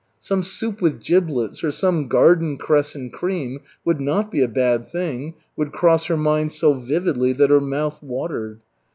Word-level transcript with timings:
"Some 0.19 0.41
soup 0.41 0.81
with 0.81 0.99
giblets, 0.99 1.63
or 1.63 1.69
some 1.69 2.07
garden 2.07 2.57
cress 2.57 2.95
in 2.95 3.11
cream 3.11 3.61
would 3.85 4.01
not 4.01 4.31
be 4.31 4.41
a 4.41 4.47
bad 4.47 4.87
thing," 4.89 5.35
would 5.55 5.71
cross 5.71 6.05
her 6.05 6.17
mind 6.17 6.53
so 6.53 6.73
vividly 6.73 7.33
that 7.33 7.51
her 7.51 7.61
mouth 7.61 8.01
watered. 8.01 8.61